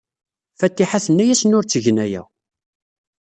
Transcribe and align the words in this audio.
Fatiḥa 0.59 0.99
tenna-asen 1.05 1.55
ur 1.57 1.63
ttgen 1.65 1.97
aya. 2.05 2.23